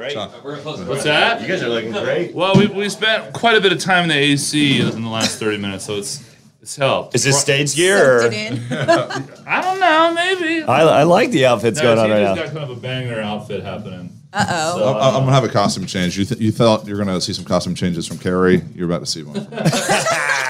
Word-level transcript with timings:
Great. 0.00 0.16
What's 0.16 1.04
that? 1.04 1.42
You 1.42 1.48
guys 1.48 1.62
are 1.62 1.68
looking 1.68 1.92
great. 1.92 2.34
Well, 2.34 2.54
we, 2.56 2.66
we 2.68 2.88
spent 2.88 3.34
quite 3.34 3.56
a 3.56 3.60
bit 3.60 3.70
of 3.70 3.80
time 3.80 4.04
in 4.04 4.08
the 4.08 4.14
AC 4.16 4.80
in 4.80 5.02
the 5.02 5.10
last 5.10 5.38
30 5.38 5.58
minutes, 5.58 5.84
so 5.84 5.96
it's 5.96 6.24
it's 6.62 6.74
helped. 6.76 7.14
Is 7.14 7.24
this 7.24 7.38
stage 7.38 7.74
gear? 7.76 8.20
Soaked 8.22 8.34
Or? 8.34 8.36
it 8.36 8.52
in. 8.52 8.62
I 9.46 9.59
don't 9.90 10.14
maybe. 10.14 10.62
I, 10.64 10.82
I 11.00 11.02
like 11.04 11.30
the 11.30 11.46
outfits 11.46 11.80
going 11.80 11.98
on 11.98 12.10
right 12.10 12.20
TJ's 12.22 12.36
now. 12.36 12.42
got 12.44 12.52
kind 12.54 12.70
of 12.70 12.70
a 12.70 12.80
banger 12.80 13.20
outfit 13.20 13.62
happening. 13.62 14.16
Uh 14.32 14.46
oh. 14.48 14.78
So, 14.78 14.88
I'm, 14.98 15.14
I'm 15.16 15.20
gonna 15.22 15.32
have 15.32 15.44
a 15.44 15.48
costume 15.48 15.86
change. 15.86 16.16
You 16.16 16.24
th- 16.24 16.40
you 16.40 16.52
thought 16.52 16.86
you're 16.86 16.98
gonna 16.98 17.20
see 17.20 17.32
some 17.32 17.44
costume 17.44 17.74
changes 17.74 18.06
from 18.06 18.18
Carrie. 18.18 18.62
You're 18.74 18.86
about 18.86 19.00
to 19.00 19.06
see 19.06 19.22
one. 19.22 19.46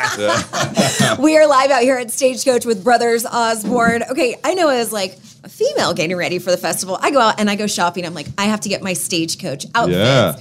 We 1.18 1.36
are 1.38 1.46
live 1.46 1.70
out 1.70 1.82
here 1.82 1.96
at 1.96 2.10
Stagecoach 2.10 2.66
with 2.66 2.82
Brothers 2.84 3.24
Osborne. 3.24 4.02
Okay, 4.10 4.36
I 4.44 4.54
know 4.54 4.68
as 4.68 4.92
like 4.92 5.16
a 5.44 5.48
female 5.48 5.94
getting 5.94 6.16
ready 6.16 6.38
for 6.38 6.50
the 6.50 6.56
festival, 6.56 6.98
I 7.00 7.10
go 7.10 7.20
out 7.20 7.38
and 7.40 7.48
I 7.48 7.56
go 7.56 7.66
shopping. 7.66 8.04
I'm 8.04 8.12
like, 8.14 8.26
I 8.36 8.44
have 8.46 8.60
to 8.62 8.68
get 8.68 8.82
my 8.82 8.92
Stagecoach 8.92 9.66
outfits. 9.74 9.96
Yeah. 9.98 10.36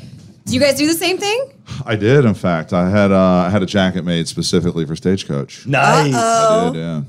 Do 0.45 0.53
you 0.53 0.59
guys 0.59 0.75
do 0.75 0.87
the 0.87 0.93
same 0.93 1.17
thing? 1.17 1.53
I 1.85 1.95
did, 1.95 2.25
in 2.25 2.33
fact. 2.33 2.73
I 2.73 2.89
had 2.89 3.11
uh, 3.11 3.17
I 3.45 3.49
had 3.49 3.61
a 3.61 3.65
jacket 3.65 4.03
made 4.03 4.27
specifically 4.27 4.85
for 4.85 4.95
Stagecoach. 4.95 5.65
Nice. 5.67 6.13
I 6.13 6.69
did, 6.71 6.79
yeah. 6.79 7.01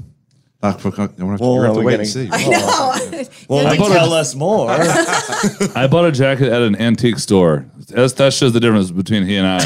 Uh, 0.62 0.78
we're 0.84 0.90
gonna 0.90 1.08
have 1.08 1.16
to, 1.16 1.24
Well, 1.44 1.62
have 1.62 1.74
to 1.74 1.80
wait 1.80 1.96
getting- 1.98 2.00
and 2.00 2.08
see. 2.08 2.28
I 2.32 2.48
know. 2.48 3.24
Well, 3.48 3.66
I 3.66 3.72
you 3.72 3.78
bought 3.78 3.90
a- 3.90 3.94
tell 3.94 4.12
us 4.12 4.34
more. 4.34 4.68
I 5.74 5.88
bought 5.90 6.04
a 6.04 6.12
jacket 6.12 6.48
at 6.52 6.60
an 6.62 6.76
antique 6.76 7.18
store. 7.18 7.64
That's, 7.88 8.12
that 8.14 8.32
shows 8.34 8.52
the 8.52 8.60
difference 8.60 8.90
between 8.90 9.24
he 9.24 9.36
and 9.36 9.46
I. 9.46 9.58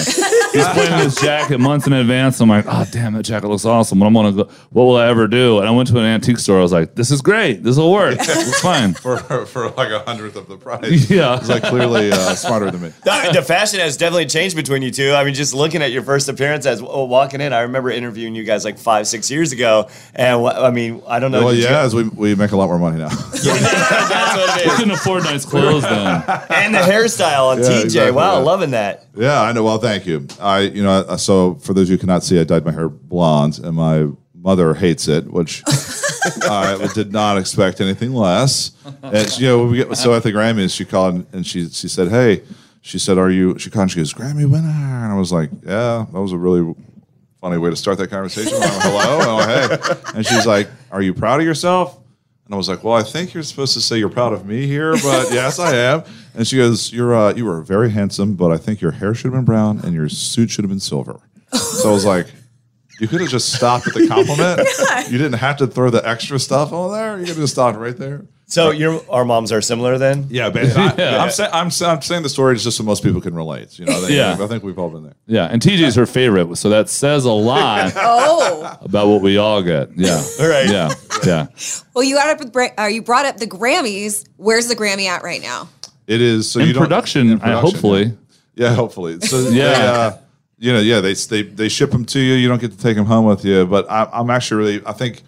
He's 0.55 0.67
planning 0.69 1.05
this 1.05 1.21
jacket 1.21 1.59
months 1.59 1.87
in 1.87 1.93
advance. 1.93 2.41
I'm 2.41 2.49
like, 2.49 2.65
oh 2.69 2.87
damn, 2.91 3.13
that 3.15 3.25
jacket 3.25 3.49
looks 3.49 3.65
awesome. 3.65 3.99
What 4.01 4.07
I'm 4.07 4.15
gonna 4.15 4.33
go? 4.33 4.45
What 4.71 4.85
will 4.85 4.97
I 4.97 5.09
ever 5.09 5.27
do? 5.29 5.59
And 5.59 5.69
I 5.69 5.71
went 5.73 5.89
to 5.89 5.99
an 5.99 6.05
antique 6.05 6.39
store. 6.39 6.59
I 6.59 6.63
was 6.63 6.73
like, 6.73 6.95
this 6.95 7.11
is 7.11 7.21
great. 7.21 7.63
This 7.63 7.77
will 7.77 7.93
work. 7.93 8.19
It's 8.21 8.61
fine. 8.61 8.95
for, 9.05 9.19
for 9.47 9.71
like 9.71 9.91
a 9.91 10.01
hundredth 10.01 10.37
of 10.37 10.49
the 10.49 10.57
price. 10.57 11.11
Yeah. 11.15 11.37
It's 11.39 11.49
like 11.49 11.63
clearly 11.65 12.11
uh, 12.13 12.35
smarter 12.35 12.71
than 12.71 12.83
me. 12.83 12.89
the, 13.05 13.31
the 13.35 13.43
fashion 13.43 13.81
has 13.81 13.97
definitely 13.97 14.27
changed 14.27 14.55
between 14.57 14.83
you 14.83 14.91
two. 14.91 15.13
I 15.13 15.25
mean, 15.25 15.35
just 15.35 15.55
looking 15.55 15.83
at 15.83 15.91
your 15.93 16.03
first 16.03 16.29
appearance 16.29 16.67
as 16.67 16.81
oh, 16.83 17.05
walking 17.05 17.41
in, 17.41 17.53
I 17.53 17.61
remember 17.61 17.91
interviewing 17.91 18.35
you 18.35 18.45
guys 18.45 18.65
like 18.65 18.79
five, 18.79 19.07
six 19.07 19.31
years 19.31 19.53
ago. 19.53 19.89
And 20.15 20.43
wha- 20.43 20.51
I 20.67 20.71
mean, 20.71 21.03
I 21.07 21.19
don't 21.21 21.31
know. 21.33 21.45
Well, 21.45 21.55
did 21.55 21.63
you- 21.65 21.69
yeah, 21.71 21.83
as 21.83 21.95
we, 21.95 22.05
we 22.09 22.35
make 22.35 22.53
a 22.53 22.57
lot 22.57 22.67
more 22.67 22.79
money 22.79 22.99
now. 22.99 23.09
that's 23.09 23.45
what 23.47 24.57
We 24.65 24.71
is. 24.71 24.77
couldn't 24.77 24.91
afford 24.93 25.25
nice 25.25 25.45
clothes 25.45 25.83
then. 25.83 26.23
And 26.51 26.75
the 26.75 26.79
hairstyle 26.79 27.49
on 27.53 27.59
Yeah, 27.59 27.65
TJ. 27.65 27.85
exactly, 27.85 28.13
wow, 28.13 28.39
yeah. 28.39 28.45
loving 28.45 28.71
that. 28.73 29.07
yeah, 29.17 29.41
I 29.43 29.53
know. 29.53 29.63
Well, 29.65 29.79
thank 29.79 30.07
you. 30.07 30.27
I, 30.45 30.61
you 30.61 30.83
know, 30.83 31.17
so 31.17 31.55
for 31.55 31.73
those 31.73 31.85
of 31.85 31.93
you 31.93 31.97
who 31.97 32.01
cannot 32.01 32.23
see, 32.23 32.39
I 32.39 32.45
dyed 32.45 32.67
my 32.67 32.73
hair 32.73 32.91
blonde, 32.91 33.59
and 33.61 33.75
my 33.75 34.09
mother 34.35 34.75
hates 34.75 35.09
it, 35.09 35.27
which 35.33 35.63
I 36.43 36.87
did 36.95 37.13
not 37.13 37.39
expect 37.39 37.81
anything 37.81 38.13
less. 38.13 38.73
And 39.03 39.39
you 39.39 39.47
know, 39.47 39.65
we 39.65 39.79
get 39.79 39.97
so 39.97 40.13
at 40.13 40.23
the 40.23 40.33
Grammys, 40.33 40.77
she 40.77 40.85
called 40.85 41.27
and 41.33 41.47
she 41.47 41.69
she 41.71 41.89
said, 41.89 42.09
"Hey," 42.09 42.43
she 42.83 42.99
said, 42.99 43.17
"Are 43.17 43.31
you?" 43.31 43.59
She 43.59 43.71
called 43.71 43.85
and 43.85 43.91
she 43.93 43.99
goes, 44.01 44.13
"Grammy 44.13 44.49
winner," 44.49 44.69
and 44.69 45.13
I 45.13 45.17
was 45.17 45.33
like, 45.33 45.51
"Yeah, 45.65 46.05
that 46.13 46.21
was 46.21 46.33
a 46.33 46.39
really." 46.39 46.75
Funny 47.41 47.59
way 47.59 47.69
to 47.69 47.77
start 47.77 47.99
that 47.99 48.09
conversation. 48.09 48.55
I'm 48.55 48.81
Hello, 48.81 49.19
oh, 49.21 49.47
hey, 49.47 50.17
and 50.17 50.25
she's 50.25 50.47
like, 50.47 50.67
"Are 50.91 51.03
you 51.03 51.13
proud 51.13 51.41
of 51.41 51.47
yourself?" 51.47 51.99
And 52.47 52.55
I 52.55 52.57
was 52.57 52.69
like, 52.69 52.85
"Well, 52.85 52.95
I 52.95 53.03
think 53.03 53.33
you're 53.33 53.43
supposed 53.43 53.73
to 53.75 53.81
say 53.81 53.99
you're 53.99 54.11
proud 54.11 54.33
of 54.33 54.45
me 54.47 54.67
here, 54.67 54.93
but 54.93 55.29
yes, 55.33 55.59
I 55.59 55.75
am." 55.77 56.05
And 56.35 56.47
she 56.47 56.57
goes, 56.57 56.93
"You're 56.93 57.15
uh, 57.15 57.35
you 57.35 57.45
were 57.47 57.63
very 57.63 57.91
handsome, 57.91 58.35
but 58.35 58.51
I 58.53 58.57
think 58.59 58.81
your 58.81 58.91
hair 58.93 59.15
should 59.15 59.27
have 59.27 59.35
been 59.35 59.45
brown 59.45 59.81
and 59.83 59.95
your 59.95 60.09
suit 60.09 60.51
should 60.51 60.65
have 60.65 60.71
been 60.71 60.81
silver." 60.81 61.21
So 61.53 61.89
I 61.91 61.93
was 61.93 62.05
like, 62.05 62.27
"You 63.01 63.09
could 63.09 63.21
have 63.21 63.31
just 63.31 63.53
stopped 63.55 63.87
at 63.87 63.95
the 63.95 64.07
compliment. 64.09 64.61
You 65.11 65.19
didn't 65.19 65.39
have 65.39 65.59
to 65.59 65.67
throw 65.67 65.91
the 65.91 66.07
extra 66.09 66.39
stuff 66.39 66.73
on 66.73 66.93
there. 66.93 67.13
You 67.19 67.25
could 67.25 67.29
have 67.29 67.37
just 67.39 67.55
stopped 67.55 67.79
right 67.79 67.97
there." 67.97 68.27
So 68.55 68.71
your 68.71 69.03
our 69.11 69.25
moms 69.25 69.51
are 69.53 69.61
similar 69.61 69.99
then? 69.99 70.27
Yeah, 70.31 70.51
but 70.51 70.65
I, 70.77 70.95
am 71.25 71.31
saying 71.31 71.51
I'm, 71.53 71.67
I'm 71.67 72.03
saying 72.03 72.23
the 72.23 72.29
story 72.29 72.57
just 72.57 72.77
so 72.77 72.85
most 72.85 73.03
people 73.03 73.21
can 73.21 73.35
relate. 73.35 73.79
You 73.79 73.87
know, 73.87 73.93
I 73.93 74.01
think, 74.01 74.11
Yeah. 74.13 74.37
I 74.41 74.47
think 74.47 74.63
we've 74.63 74.79
all 74.79 74.91
been 74.91 75.03
there. 75.05 75.15
Yeah, 75.27 75.47
and 75.47 75.61
TJ's 75.61 75.97
her 75.97 76.07
favorite, 76.07 76.55
so 76.57 76.69
that 76.71 76.89
says 76.89 77.25
a 77.25 77.33
lot 77.33 77.93
Oh. 77.97 78.79
about 78.81 79.09
what 79.09 79.23
we 79.23 79.37
all 79.39 79.63
get. 79.63 79.91
Yeah. 79.97 80.23
Right. 80.41 80.69
Yeah. 80.71 80.93
Yeah. 81.25 81.47
Well, 81.95 82.05
you 82.05 82.17
got 82.17 82.29
up 82.29 82.39
with 82.41 82.53
Bra- 82.53 82.69
uh, 82.79 82.85
you 82.85 83.01
brought 83.01 83.25
up 83.25 83.39
the 83.39 83.47
Grammys. 83.47 84.27
Where's 84.37 84.69
the 84.69 84.77
Grammy 84.77 85.07
at 85.07 85.23
right 85.23 85.41
now? 85.41 85.71
It 86.07 86.21
is 86.21 86.51
so 86.51 86.61
In 86.61 86.67
you 86.67 86.75
don't- 86.75 86.83
production, 86.83 87.31
in 87.31 87.41
I- 87.41 87.59
hopefully. 87.59 88.13
Yeah, 88.55 88.69
Yeah, 88.69 88.75
hopefully. 88.75 89.21
So 89.21 89.39
Yeah. 89.49 89.51
yeah, 89.51 89.79
they, 89.79 89.87
uh, 89.87 90.13
you 90.59 90.73
know, 90.75 90.81
yeah, 90.81 91.01
they 91.01 91.15
they 91.15 91.43
they 91.43 91.69
ship 91.71 91.93
them 91.93 92.05
to 92.07 92.21
you. 92.21 92.35
You 92.35 92.49
don't 92.49 92.61
get 92.61 92.73
to 92.73 92.77
take 92.79 92.97
them 92.97 93.07
home 93.07 93.25
with 93.25 93.43
you. 93.45 93.65
But 93.65 93.91
I, 93.91 94.07
I'm 94.13 94.29
actually 94.29 94.59
really, 94.59 94.83
I 94.87 94.93
think 94.93 95.23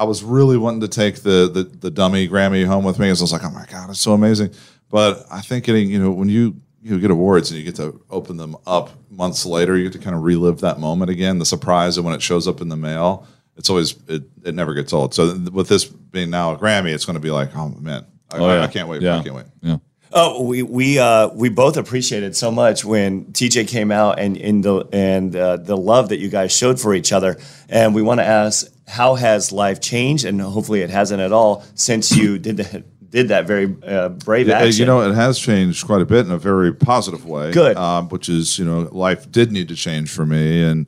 I 0.00 0.04
was 0.04 0.24
really 0.24 0.56
wanting 0.56 0.80
to 0.80 0.88
take 0.88 1.16
the 1.22 1.48
the, 1.52 1.62
the 1.64 1.90
dummy 1.90 2.26
Grammy 2.28 2.64
home 2.66 2.84
with 2.84 2.98
me. 2.98 3.06
Because 3.06 3.20
I 3.20 3.24
was 3.24 3.32
like, 3.32 3.44
oh 3.44 3.50
my 3.50 3.66
god, 3.70 3.90
it's 3.90 4.00
so 4.00 4.12
amazing. 4.14 4.50
But 4.90 5.24
I 5.30 5.40
think 5.42 5.64
getting 5.66 5.88
you 5.90 5.98
know 6.02 6.10
when 6.10 6.28
you 6.28 6.56
you 6.82 6.98
get 6.98 7.10
awards 7.10 7.50
and 7.50 7.58
you 7.58 7.64
get 7.64 7.76
to 7.76 8.00
open 8.10 8.38
them 8.38 8.56
up 8.66 8.90
months 9.10 9.44
later, 9.44 9.76
you 9.76 9.84
get 9.84 9.92
to 9.92 9.98
kind 9.98 10.16
of 10.16 10.22
relive 10.22 10.60
that 10.62 10.80
moment 10.80 11.10
again. 11.10 11.38
The 11.38 11.44
surprise 11.44 11.98
of 11.98 12.04
when 12.06 12.14
it 12.14 12.22
shows 12.22 12.48
up 12.48 12.60
in 12.60 12.68
the 12.70 12.76
mail. 12.76 13.26
It's 13.56 13.68
always 13.68 13.94
it, 14.08 14.22
it 14.42 14.54
never 14.54 14.72
gets 14.72 14.92
old. 14.94 15.12
So 15.12 15.36
with 15.52 15.68
this 15.68 15.84
being 15.84 16.30
now 16.30 16.52
a 16.54 16.56
Grammy, 16.58 16.94
it's 16.94 17.04
going 17.04 17.14
to 17.14 17.20
be 17.20 17.30
like, 17.30 17.54
oh 17.54 17.68
man, 17.68 18.06
I, 18.32 18.38
Oh, 18.38 18.44
I- 18.46 18.62
I 18.62 18.66
can't 18.68 18.88
wait. 18.88 19.02
Yeah. 19.02 19.18
I 19.18 19.22
can't 19.22 19.34
wait. 19.34 19.46
Yeah. 19.60 19.76
Oh, 20.12 20.42
we 20.42 20.62
we 20.62 20.98
uh, 20.98 21.28
we 21.28 21.48
both 21.50 21.76
appreciated 21.76 22.34
so 22.36 22.50
much 22.50 22.84
when 22.84 23.26
TJ 23.26 23.68
came 23.68 23.92
out 23.92 24.18
and 24.18 24.36
in 24.36 24.60
the 24.60 24.86
and 24.92 25.34
uh, 25.36 25.56
the 25.56 25.76
love 25.76 26.08
that 26.08 26.18
you 26.18 26.28
guys 26.28 26.50
showed 26.56 26.80
for 26.80 26.94
each 26.94 27.12
other, 27.12 27.38
and 27.68 27.94
we 27.94 28.02
want 28.02 28.18
to 28.20 28.24
ask 28.26 28.66
how 28.88 29.14
has 29.14 29.52
life 29.52 29.80
changed, 29.80 30.24
and 30.24 30.40
hopefully 30.40 30.80
it 30.82 30.90
hasn't 30.90 31.20
at 31.20 31.30
all 31.32 31.64
since 31.74 32.10
you 32.16 32.38
did 32.46 32.56
that 32.56 32.84
did 33.10 33.28
that 33.28 33.46
very 33.46 33.72
uh, 33.86 34.08
brave 34.08 34.48
Yeah, 34.48 34.58
action. 34.58 34.80
you 34.80 34.86
know, 34.86 35.00
it 35.08 35.14
has 35.14 35.38
changed 35.38 35.84
quite 35.86 36.00
a 36.02 36.06
bit 36.06 36.26
in 36.26 36.32
a 36.32 36.38
very 36.38 36.72
positive 36.74 37.24
way. 37.24 37.52
Good. 37.52 37.76
um, 37.76 38.08
which 38.08 38.28
is 38.28 38.58
you 38.58 38.64
know, 38.64 38.88
life 38.92 39.30
did 39.30 39.52
need 39.52 39.68
to 39.68 39.76
change 39.76 40.10
for 40.10 40.26
me, 40.26 40.62
and 40.64 40.86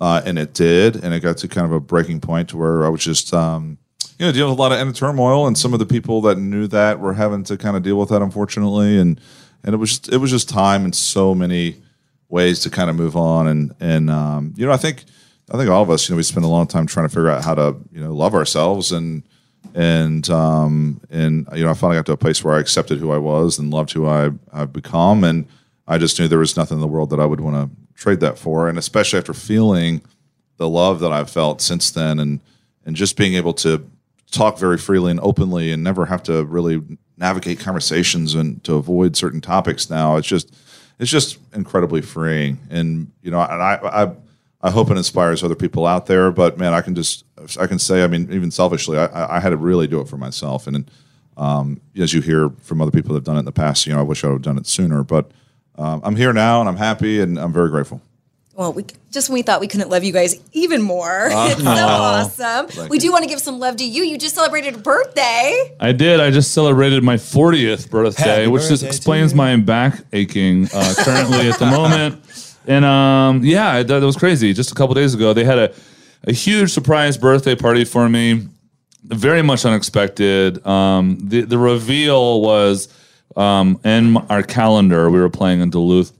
uh, 0.00 0.20
and 0.24 0.36
it 0.36 0.52
did, 0.52 0.96
and 0.96 1.14
it 1.14 1.20
got 1.20 1.36
to 1.38 1.48
kind 1.48 1.64
of 1.64 1.70
a 1.72 1.78
breaking 1.80 2.20
point 2.20 2.48
to 2.48 2.56
where 2.56 2.84
I 2.84 2.88
was 2.88 3.04
just 3.04 3.32
um, 3.32 3.78
you 4.24 4.30
know 4.30 4.32
dealing 4.32 4.50
with 4.52 4.58
a 4.58 4.62
lot 4.62 4.72
of 4.72 4.78
inner 4.78 4.92
turmoil, 4.92 5.46
and 5.46 5.58
some 5.58 5.74
of 5.74 5.78
the 5.78 5.84
people 5.86 6.22
that 6.22 6.38
knew 6.38 6.66
that 6.68 6.98
were 6.98 7.12
having 7.12 7.44
to 7.44 7.58
kind 7.58 7.76
of 7.76 7.82
deal 7.82 7.96
with 7.96 8.08
that, 8.08 8.22
unfortunately, 8.22 8.98
and 8.98 9.20
and 9.62 9.74
it 9.74 9.76
was 9.76 9.90
just, 9.90 10.12
it 10.12 10.16
was 10.16 10.30
just 10.30 10.48
time 10.48 10.86
in 10.86 10.94
so 10.94 11.34
many 11.34 11.76
ways 12.30 12.60
to 12.60 12.70
kind 12.70 12.88
of 12.88 12.96
move 12.96 13.16
on, 13.16 13.46
and 13.46 13.74
and 13.80 14.08
um, 14.08 14.54
you 14.56 14.64
know, 14.64 14.72
I 14.72 14.78
think 14.78 15.04
I 15.52 15.58
think 15.58 15.68
all 15.68 15.82
of 15.82 15.90
us, 15.90 16.08
you 16.08 16.14
know, 16.14 16.16
we 16.16 16.22
spend 16.22 16.46
a 16.46 16.48
long 16.48 16.66
time 16.66 16.86
trying 16.86 17.06
to 17.06 17.10
figure 17.10 17.28
out 17.28 17.44
how 17.44 17.54
to 17.54 17.76
you 17.92 18.00
know 18.00 18.14
love 18.14 18.34
ourselves 18.34 18.92
and 18.92 19.24
and 19.74 20.30
um, 20.30 21.02
and 21.10 21.46
you 21.54 21.64
know 21.64 21.70
I 21.70 21.74
finally 21.74 21.98
got 21.98 22.06
to 22.06 22.12
a 22.12 22.16
place 22.16 22.42
where 22.42 22.54
I 22.54 22.60
accepted 22.60 22.98
who 22.98 23.12
I 23.12 23.18
was 23.18 23.58
and 23.58 23.70
loved 23.70 23.92
who 23.92 24.06
I 24.06 24.30
I've 24.54 24.72
become, 24.72 25.22
and 25.22 25.46
I 25.86 25.98
just 25.98 26.18
knew 26.18 26.28
there 26.28 26.38
was 26.38 26.56
nothing 26.56 26.78
in 26.78 26.80
the 26.80 26.88
world 26.88 27.10
that 27.10 27.20
I 27.20 27.26
would 27.26 27.40
want 27.40 27.56
to 27.56 27.76
trade 27.94 28.20
that 28.20 28.38
for, 28.38 28.70
and 28.70 28.78
especially 28.78 29.18
after 29.18 29.34
feeling 29.34 30.00
the 30.56 30.68
love 30.68 31.00
that 31.00 31.12
I've 31.12 31.28
felt 31.28 31.60
since 31.60 31.90
then, 31.90 32.18
and 32.18 32.40
and 32.86 32.96
just 32.96 33.18
being 33.18 33.34
able 33.34 33.52
to 33.54 33.90
talk 34.34 34.58
very 34.58 34.78
freely 34.78 35.10
and 35.10 35.20
openly, 35.20 35.72
and 35.72 35.82
never 35.82 36.06
have 36.06 36.22
to 36.24 36.44
really 36.44 36.82
navigate 37.16 37.60
conversations 37.60 38.34
and 38.34 38.62
to 38.64 38.74
avoid 38.74 39.16
certain 39.16 39.40
topics. 39.40 39.88
Now 39.88 40.16
it's 40.16 40.26
just 40.28 40.54
it's 40.98 41.10
just 41.10 41.38
incredibly 41.54 42.02
freeing, 42.02 42.58
and 42.70 43.10
you 43.22 43.30
know, 43.30 43.40
and 43.40 43.62
I 43.62 43.78
I 43.82 44.12
I 44.64 44.70
hope 44.70 44.90
it 44.90 44.96
inspires 44.96 45.44
other 45.44 45.54
people 45.54 45.86
out 45.86 46.06
there. 46.06 46.30
But 46.30 46.58
man, 46.58 46.72
I 46.72 46.80
can 46.80 46.94
just 46.94 47.24
I 47.60 47.66
can 47.66 47.78
say, 47.78 48.02
I 48.02 48.06
mean, 48.06 48.32
even 48.32 48.50
selfishly, 48.50 48.98
I- 48.98 49.36
I, 49.36 49.40
had 49.40 49.50
to 49.50 49.56
really 49.56 49.86
do 49.86 50.00
it 50.00 50.08
for 50.08 50.16
myself. 50.16 50.66
And 50.66 50.90
um, 51.36 51.80
as 51.96 52.14
you 52.14 52.22
hear 52.22 52.48
from 52.62 52.80
other 52.80 52.90
people 52.90 53.10
that 53.10 53.18
have 53.18 53.24
done 53.24 53.36
it 53.36 53.40
in 53.40 53.44
the 53.44 53.52
past, 53.52 53.86
you 53.86 53.92
know, 53.92 53.98
I 53.98 54.02
wish 54.02 54.24
I 54.24 54.28
would 54.28 54.34
have 54.34 54.42
done 54.42 54.56
it 54.56 54.66
sooner. 54.66 55.02
But 55.02 55.30
um, 55.76 56.00
I'm 56.04 56.16
here 56.16 56.32
now, 56.32 56.60
and 56.60 56.68
I'm 56.68 56.76
happy, 56.76 57.20
and 57.20 57.38
I'm 57.38 57.52
very 57.52 57.68
grateful. 57.68 58.00
Well, 58.54 58.72
we 58.72 58.84
just 59.10 59.28
when 59.28 59.34
we 59.34 59.42
thought 59.42 59.60
we 59.60 59.66
couldn't 59.66 59.88
love 59.88 60.04
you 60.04 60.12
guys 60.12 60.40
even 60.52 60.80
more. 60.80 61.28
it's 61.30 61.62
so 61.62 61.68
awesome. 61.68 62.88
we 62.88 62.98
do 62.98 63.10
want 63.10 63.24
to 63.24 63.28
give 63.28 63.40
some 63.40 63.58
love 63.58 63.76
to 63.76 63.84
you. 63.84 64.04
You 64.04 64.16
just 64.16 64.34
celebrated 64.34 64.74
a 64.76 64.78
birthday. 64.78 65.76
I 65.80 65.92
did. 65.92 66.20
I 66.20 66.30
just 66.30 66.52
celebrated 66.52 67.02
my 67.02 67.16
40th 67.16 67.90
birthday, 67.90 68.22
Happy 68.22 68.46
which 68.46 68.62
just 68.68 68.82
birthday 68.82 68.86
explains 68.86 69.34
my 69.34 69.56
back 69.56 70.00
aching 70.12 70.68
uh, 70.72 70.94
currently 70.98 71.50
at 71.50 71.58
the 71.58 71.66
moment. 71.70 72.20
And 72.66 72.84
um, 72.84 73.44
yeah, 73.44 73.82
that, 73.82 74.00
that 74.00 74.06
was 74.06 74.16
crazy. 74.16 74.52
Just 74.52 74.70
a 74.70 74.74
couple 74.74 74.94
days 74.94 75.14
ago, 75.14 75.32
they 75.32 75.44
had 75.44 75.58
a, 75.58 75.74
a 76.22 76.32
huge 76.32 76.70
surprise 76.70 77.18
birthday 77.18 77.56
party 77.56 77.84
for 77.84 78.08
me. 78.08 78.48
Very 79.02 79.42
much 79.42 79.66
unexpected. 79.66 80.64
Um, 80.66 81.18
the 81.20 81.42
the 81.42 81.58
reveal 81.58 82.40
was 82.40 82.88
um, 83.36 83.78
in 83.84 84.16
our 84.16 84.42
calendar. 84.42 85.10
We 85.10 85.20
were 85.20 85.28
playing 85.28 85.60
in 85.60 85.68
Duluth, 85.68 86.12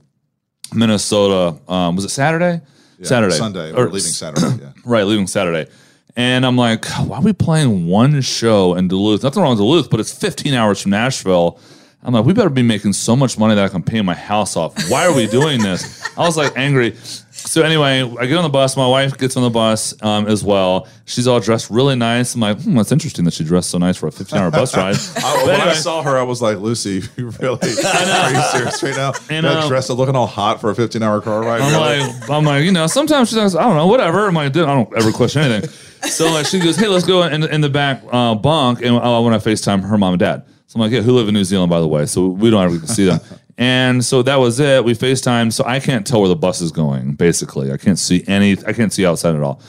Minnesota. 0.73 1.57
Um, 1.67 1.95
was 1.95 2.05
it 2.05 2.09
Saturday? 2.09 2.61
Yeah, 2.99 3.07
Saturday. 3.07 3.35
Sunday, 3.35 3.71
Or 3.71 3.83
or 3.83 3.85
leaving 3.85 4.01
Saturday. 4.01 4.57
Yeah. 4.63 4.71
Right, 4.85 5.03
leaving 5.05 5.27
Saturday. 5.27 5.69
And 6.15 6.45
I'm 6.45 6.55
like, 6.55 6.85
why 6.85 7.17
are 7.17 7.21
we 7.21 7.33
playing 7.33 7.87
one 7.87 8.21
show 8.21 8.75
in 8.75 8.87
Duluth? 8.87 9.23
Nothing 9.23 9.41
wrong 9.43 9.51
with 9.51 9.59
Duluth, 9.59 9.89
but 9.89 9.99
it's 9.99 10.17
15 10.17 10.53
hours 10.53 10.81
from 10.81 10.91
Nashville. 10.91 11.59
I'm 12.05 12.13
like, 12.13 12.23
we 12.23 12.33
better 12.33 12.51
be 12.51 12.61
making 12.61 12.93
so 12.93 13.15
much 13.15 13.39
money 13.39 13.55
that 13.55 13.65
I 13.65 13.67
can 13.67 13.81
pay 13.81 13.99
my 14.01 14.13
house 14.13 14.55
off. 14.55 14.89
Why 14.89 15.07
are 15.07 15.13
we 15.13 15.25
doing 15.39 15.61
this? 15.61 16.07
I 16.15 16.21
was 16.21 16.37
like 16.37 16.55
angry. 16.55 16.95
So 17.31 17.63
anyway, 17.63 18.01
I 18.19 18.25
get 18.27 18.37
on 18.37 18.43
the 18.43 18.49
bus. 18.49 18.77
My 18.77 18.87
wife 18.87 19.17
gets 19.17 19.35
on 19.37 19.43
the 19.43 19.49
bus 19.49 19.93
um, 20.03 20.27
as 20.27 20.43
well. 20.43 20.87
She's 21.05 21.27
all 21.27 21.39
dressed 21.39 21.69
really 21.69 21.95
nice. 21.95 22.35
I'm 22.35 22.41
like, 22.41 22.61
hmm, 22.61 22.75
that's 22.75 22.91
interesting 22.91 23.25
that 23.25 23.33
she 23.33 23.43
dressed 23.43 23.71
so 23.71 23.77
nice 23.79 23.97
for 23.97 24.07
a 24.07 24.11
15 24.11 24.39
hour 24.39 24.51
bus 24.51 24.75
ride. 24.77 24.95
I, 25.17 25.45
when 25.45 25.61
I 25.61 25.73
saw 25.73 26.03
her, 26.03 26.17
I 26.17 26.23
was 26.23 26.41
like, 26.41 26.59
Lucie, 26.59 27.01
you 27.17 27.29
really 27.29 27.59
are 27.59 28.31
you 28.31 28.41
serious 28.51 28.83
right 28.83 28.95
now? 28.95 29.13
And, 29.29 29.45
That 29.45 29.67
dressed 29.67 29.69
dress 29.69 29.89
looking 29.89 30.15
all 30.15 30.27
hot 30.27 30.61
for 30.61 30.69
a 30.69 30.75
15 30.75 31.01
hour 31.01 31.21
car 31.21 31.41
ride. 31.41 31.61
I'm 31.61 31.73
really? 31.73 32.11
like, 32.11 32.29
I'm 32.29 32.45
like, 32.45 32.63
you 32.65 32.71
know, 32.71 32.87
sometimes 32.87 33.29
she 33.29 33.35
says, 33.35 33.55
I 33.55 33.63
don't 33.63 33.75
know, 33.75 33.87
whatever. 33.87 34.27
I'm 34.27 34.33
like, 34.35 34.47
I 34.47 34.49
don't 34.49 34.95
ever 34.95 35.11
question 35.11 35.41
anything. 35.41 35.69
So 36.09 36.31
like, 36.31 36.45
she 36.45 36.59
goes, 36.59 36.75
hey, 36.75 36.87
let's 36.87 37.05
go 37.05 37.23
in, 37.23 37.43
in 37.43 37.61
the 37.61 37.69
back 37.69 38.03
uh, 38.11 38.35
bunk. 38.35 38.81
And 38.81 38.95
uh, 38.95 39.23
I 39.23 39.37
FaceTime 39.37 39.81
her 39.87 39.97
mom 39.97 40.13
and 40.13 40.19
dad. 40.19 40.45
So 40.67 40.77
I'm 40.77 40.81
like, 40.81 40.91
yeah, 40.91 41.01
who 41.01 41.13
live 41.13 41.27
in 41.27 41.33
New 41.33 41.43
Zealand, 41.43 41.69
by 41.69 41.79
the 41.79 41.87
way. 41.87 42.05
So 42.05 42.27
we 42.27 42.49
don't 42.49 42.63
ever 42.63 42.85
see 42.87 43.05
them. 43.05 43.19
And 43.57 44.03
so 44.03 44.21
that 44.23 44.35
was 44.35 44.59
it. 44.59 44.83
We 44.83 44.95
FaceTime. 44.95 45.53
So 45.53 45.63
I 45.65 45.79
can't 45.79 46.05
tell 46.05 46.19
where 46.19 46.27
the 46.27 46.35
bus 46.35 46.59
is 46.59 46.73
going, 46.73 47.13
basically. 47.13 47.71
I 47.71 47.77
can't 47.77 47.97
see 47.97 48.21
any, 48.27 48.57
I 48.67 48.73
can't 48.73 48.91
see 48.91 49.05
outside 49.05 49.33
at 49.33 49.41
all. 49.41 49.61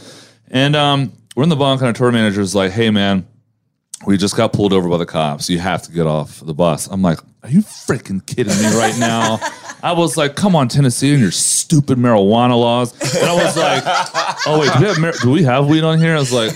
And 0.50 0.74
um, 0.74 1.12
we're 1.36 1.44
in 1.44 1.50
the 1.50 1.54
bunk, 1.54 1.80
and 1.82 1.86
our 1.86 1.92
tour 1.92 2.10
manager 2.10 2.40
is 2.40 2.52
like, 2.52 2.72
hey, 2.72 2.90
man, 2.90 3.26
we 4.04 4.16
just 4.16 4.36
got 4.36 4.52
pulled 4.52 4.72
over 4.72 4.88
by 4.88 4.96
the 4.96 5.06
cops. 5.06 5.48
You 5.48 5.60
have 5.60 5.82
to 5.84 5.92
get 5.92 6.06
off 6.06 6.40
the 6.40 6.52
bus. 6.52 6.88
I'm 6.88 7.00
like, 7.02 7.20
are 7.42 7.48
you 7.48 7.60
freaking 7.60 8.24
kidding 8.26 8.56
me 8.58 8.76
right 8.76 8.98
now? 8.98 9.38
I 9.82 9.92
was 9.92 10.16
like, 10.16 10.34
come 10.34 10.56
on, 10.56 10.66
Tennessee, 10.66 11.12
and 11.12 11.20
your 11.22 11.30
stupid 11.30 11.96
marijuana 11.96 12.58
laws. 12.58 12.92
And 13.14 13.24
I 13.24 13.34
was 13.34 13.56
like, 13.56 13.82
oh 14.46 14.58
wait, 14.60 14.72
do 14.72 14.80
we 14.80 14.86
have, 14.86 14.98
mar- 14.98 15.12
do 15.22 15.30
we 15.30 15.42
have 15.44 15.68
weed 15.68 15.84
on 15.84 15.98
here? 16.00 16.16
I 16.16 16.18
was 16.18 16.32
like, 16.32 16.52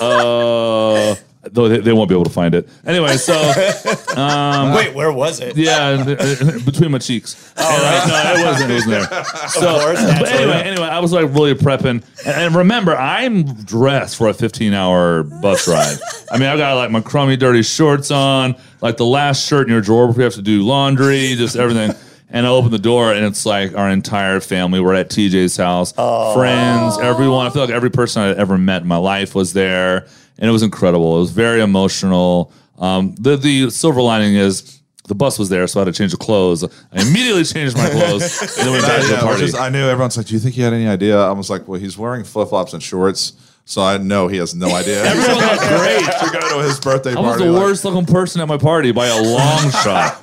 uh, 0.00 1.14
though 1.52 1.68
they, 1.68 1.78
they 1.78 1.92
won't 1.92 2.08
be 2.08 2.14
able 2.14 2.24
to 2.24 2.30
find 2.30 2.54
it. 2.54 2.68
Anyway, 2.86 3.16
so 3.16 3.34
Wait, 4.74 4.94
where 4.94 5.12
was 5.12 5.40
it? 5.40 5.56
yeah, 5.56 6.04
uh, 6.06 6.58
between 6.64 6.90
my 6.90 6.98
cheeks. 6.98 7.52
And, 7.56 7.66
uh, 7.66 8.06
no, 8.34 8.40
it 8.40 8.44
wasn't. 8.46 8.70
It 8.70 8.74
wasn't 8.74 8.90
there. 8.92 9.24
So, 9.48 9.80
course, 9.80 10.02
but 10.18 10.28
anyway, 10.28 10.62
anyway, 10.62 10.86
I 10.86 10.98
was 11.00 11.12
like 11.12 11.24
really 11.34 11.54
prepping, 11.54 12.02
and, 12.26 12.54
remember, 12.54 12.94
I'm 12.96 13.44
dressed 13.64 14.16
for 14.16 14.28
a 14.28 14.34
15 14.34 14.72
hour 14.74 15.22
bus 15.22 15.66
ride. 15.66 15.96
I 16.30 16.38
mean, 16.38 16.48
I 16.48 16.56
got 16.56 16.74
like 16.76 16.90
my 16.90 17.00
crummy, 17.00 17.36
dirty 17.36 17.62
shorts 17.62 18.10
on, 18.10 18.56
like 18.80 18.96
the 18.96 19.06
last 19.06 19.46
shirt 19.46 19.66
in 19.66 19.72
your 19.72 19.80
drawer 19.80 20.06
before 20.06 20.20
you 20.20 20.24
have 20.24 20.34
to 20.34 20.42
do 20.42 20.62
laundry, 20.62 21.34
just 21.34 21.56
everything. 21.56 21.92
And 22.30 22.46
I 22.46 22.50
open 22.50 22.70
the 22.70 22.78
door, 22.78 23.14
and 23.14 23.24
it's 23.24 23.46
like 23.46 23.74
our 23.74 23.88
entire 23.88 24.40
family. 24.40 24.80
We're 24.80 24.94
at 24.94 25.08
TJ's 25.08 25.56
house, 25.56 25.92
friends, 25.92 26.98
everyone. 26.98 27.46
I 27.46 27.50
feel 27.50 27.62
like 27.62 27.70
every 27.70 27.90
person 27.90 28.22
I'd 28.22 28.36
ever 28.36 28.58
met 28.58 28.82
in 28.82 28.88
my 28.88 28.98
life 28.98 29.34
was 29.34 29.54
there, 29.54 30.06
and 30.38 30.48
it 30.48 30.52
was 30.52 30.62
incredible. 30.62 31.16
It 31.16 31.20
was 31.20 31.30
very 31.32 31.60
emotional. 31.60 32.52
Um, 32.78 33.14
the 33.18 33.36
the 33.36 33.70
silver 33.70 34.00
lining 34.02 34.34
is 34.36 34.80
the 35.08 35.14
bus 35.14 35.38
was 35.38 35.48
there, 35.48 35.66
so 35.66 35.80
I 35.80 35.84
had 35.84 35.92
to 35.94 35.98
change 35.98 36.12
the 36.12 36.18
clothes. 36.18 36.64
I 36.64 36.68
immediately 37.00 37.44
changed 37.54 37.76
my 37.76 37.88
clothes 37.88 38.40
and 38.42 38.50
then 38.66 38.72
went 38.72 38.84
back 38.86 39.00
to 39.02 39.08
the 39.08 39.16
party. 39.16 39.40
just- 39.46 39.56
I 39.56 39.68
knew 39.70 39.86
everyone's 39.88 40.16
like, 40.16 40.26
"Do 40.26 40.34
you 40.34 40.40
think 40.40 40.54
he 40.54 40.62
had 40.62 40.72
any 40.72 40.86
idea?" 40.86 41.18
I 41.18 41.32
was 41.32 41.48
like, 41.50 41.66
"Well, 41.66 41.80
he's 41.80 41.96
wearing 41.98 42.24
flip 42.24 42.48
flops 42.50 42.72
and 42.74 42.82
shorts, 42.82 43.32
so 43.64 43.82
I 43.82 43.96
know 43.98 44.28
he 44.28 44.36
has 44.36 44.54
no 44.54 44.68
idea." 44.74 45.02
Everyone 45.04 45.38
looked 45.46 45.62
great. 45.68 46.04
to 46.20 46.30
go 46.32 46.58
to 46.60 46.62
his 46.68 46.78
birthday 46.78 47.14
I 47.14 47.20
was 47.20 47.38
the 47.38 47.50
like- 47.50 47.62
worst 47.62 47.84
looking 47.84 48.06
person 48.06 48.40
at 48.42 48.48
my 48.48 48.58
party 48.58 48.92
by 48.92 49.06
a 49.06 49.22
long 49.22 49.70
shot. 49.70 50.22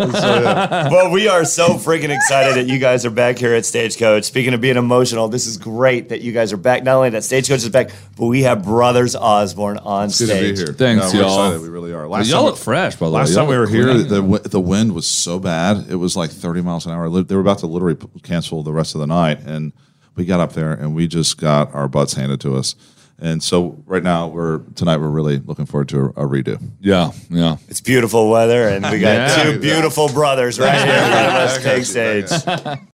Uh, 0.00 0.88
well, 0.90 1.10
we 1.10 1.28
are 1.28 1.44
so 1.44 1.74
freaking 1.74 2.14
excited 2.14 2.56
that 2.56 2.72
you 2.72 2.78
guys 2.78 3.04
are 3.04 3.10
back 3.10 3.38
here 3.38 3.54
at 3.54 3.64
Stagecoach. 3.64 4.24
Speaking 4.24 4.54
of 4.54 4.60
being 4.60 4.76
emotional, 4.76 5.28
this 5.28 5.46
is 5.46 5.56
great 5.56 6.08
that 6.08 6.20
you 6.22 6.32
guys 6.32 6.52
are 6.52 6.56
back. 6.56 6.82
Not 6.82 6.96
only 6.96 7.10
that 7.10 7.24
Stagecoach 7.24 7.58
is 7.58 7.68
back, 7.68 7.90
but 8.16 8.26
we 8.26 8.42
have 8.42 8.64
Brothers 8.64 9.14
Osborne 9.14 9.78
on 9.78 10.08
Good 10.08 10.14
to 10.16 10.24
be 10.24 10.30
stage. 10.30 10.58
here. 10.58 10.66
Thanks, 10.68 11.12
we're 11.12 11.20
y'all. 11.20 11.46
excited. 11.46 11.62
We 11.62 11.68
really 11.68 11.92
are. 11.92 12.08
Last 12.08 12.28
Y'all 12.28 12.38
time, 12.38 12.46
look 12.46 12.56
fresh, 12.56 12.96
by 12.96 13.06
the 13.06 13.12
way. 13.12 13.18
last 13.20 13.34
time 13.34 13.46
we 13.48 13.56
were 13.58 13.66
here, 13.66 13.94
the 13.94 14.22
the 14.44 14.60
wind 14.60 14.94
was 14.94 15.06
so 15.06 15.38
bad. 15.38 15.86
It 15.90 15.96
was 15.96 16.16
like 16.16 16.30
30 16.30 16.62
miles 16.62 16.86
an 16.86 16.92
hour. 16.92 17.08
They 17.22 17.34
were 17.34 17.40
about 17.40 17.58
to 17.58 17.66
literally 17.66 17.98
cancel 18.22 18.62
the 18.62 18.72
rest 18.72 18.94
of 18.94 19.00
the 19.00 19.06
night, 19.06 19.40
and 19.44 19.72
we 20.16 20.24
got 20.24 20.40
up 20.40 20.52
there 20.54 20.72
and 20.72 20.94
we 20.94 21.06
just 21.06 21.38
got 21.38 21.74
our 21.74 21.88
butts 21.88 22.14
handed 22.14 22.40
to 22.42 22.56
us. 22.56 22.74
And 23.22 23.42
so 23.42 23.82
right 23.86 24.02
now, 24.02 24.28
we're 24.28 24.58
tonight 24.76 24.96
we're 24.96 25.08
really 25.10 25.38
looking 25.38 25.66
forward 25.66 25.88
to 25.90 25.98
a, 26.00 26.24
a 26.24 26.26
redo. 26.28 26.58
yeah, 26.80 27.12
yeah. 27.28 27.56
It's 27.68 27.80
beautiful 27.82 28.30
weather, 28.30 28.68
and 28.68 28.84
we 28.90 28.98
got 28.98 29.36
Yeah. 29.36 29.42
two 29.42 29.58
beautiful 29.60 30.08
brothers 30.08 30.58
right 30.58 30.74
here 30.74 30.94
in 30.94 31.10
front 31.10 31.26
of 31.26 31.34
us 31.34 31.58
I 31.58 31.62
take 31.62 31.94
you. 31.94 32.00
I 32.00 32.20
got 32.22 32.28
stage. 32.28 32.78